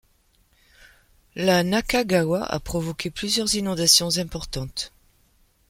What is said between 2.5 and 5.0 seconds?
provoqué plusieurs inondations importantes.